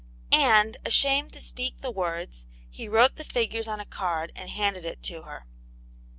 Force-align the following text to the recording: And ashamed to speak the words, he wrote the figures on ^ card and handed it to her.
And 0.31 0.77
ashamed 0.83 1.31
to 1.33 1.39
speak 1.39 1.81
the 1.81 1.91
words, 1.91 2.47
he 2.71 2.89
wrote 2.89 3.17
the 3.17 3.23
figures 3.23 3.67
on 3.67 3.77
^ 3.79 3.87
card 3.91 4.31
and 4.35 4.49
handed 4.49 4.83
it 4.83 5.03
to 5.03 5.21
her. 5.21 5.45